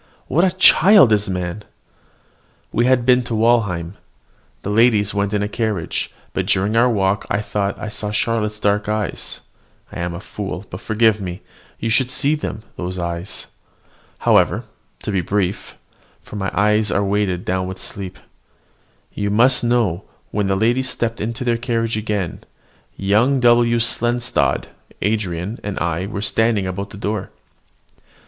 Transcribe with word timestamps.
What 0.25 0.43
a 0.43 0.57
child 0.57 1.11
is 1.11 1.29
man! 1.29 1.63
We 2.71 2.87
had 2.87 3.05
been 3.05 3.21
to 3.25 3.35
Walheim: 3.35 3.97
the 4.63 4.71
ladies 4.71 5.13
went 5.13 5.31
in 5.31 5.43
a 5.43 5.47
carriage; 5.47 6.11
but 6.33 6.47
during 6.47 6.75
our 6.75 6.89
walk 6.89 7.27
I 7.29 7.39
thought 7.39 7.77
I 7.79 7.89
saw 7.89 8.07
in 8.07 8.13
Charlotte's 8.13 8.59
dark 8.59 8.89
eyes 8.89 9.41
I 9.91 9.99
am 9.99 10.15
a 10.15 10.19
fool 10.19 10.65
but 10.71 10.81
forgive 10.81 11.21
me! 11.21 11.43
you 11.79 11.91
should 11.91 12.09
see 12.09 12.33
them, 12.33 12.63
those 12.77 12.97
eyes. 12.97 13.45
However, 14.17 14.63
to 15.03 15.11
be 15.11 15.21
brief 15.21 15.75
(for 16.23 16.35
my 16.35 16.49
own 16.49 16.55
eyes 16.57 16.89
are 16.91 17.05
weighed 17.05 17.45
down 17.45 17.67
with 17.67 17.79
sleep), 17.79 18.17
you 19.13 19.29
must 19.29 19.63
know, 19.63 20.03
when 20.31 20.47
the 20.47 20.55
ladies 20.57 20.89
stepped 20.89 21.21
into 21.21 21.43
their 21.43 21.57
carriage 21.57 21.95
again, 21.95 22.39
young 22.95 23.39
W. 23.39 23.77
Seldstadt, 23.77 24.65
Andran, 24.99 25.59
and 25.61 25.77
I 25.77 26.07
were 26.07 26.23
standing 26.23 26.65
about 26.65 26.89
the 26.89 26.97
door. 26.97 27.29